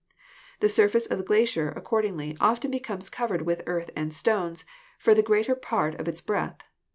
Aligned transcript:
The 0.61 0.67
surface 0.67 1.05
of 1.05 1.19
the 1.19 1.23
glacier, 1.23 1.69
accordingly, 1.69 2.35
often 2.39 2.71
becomes 2.71 3.07
cov 3.07 3.29
ered 3.29 3.41
with 3.43 3.61
earth 3.67 3.91
and 3.95 4.15
stones 4.15 4.65
for 4.97 5.13
the 5.13 5.21
greater 5.21 5.53
part 5.53 5.93
of 5.99 6.07
its 6.07 6.21
breadth. 6.21 6.63